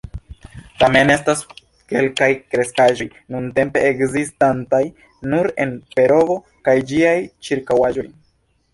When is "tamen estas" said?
0.83-1.43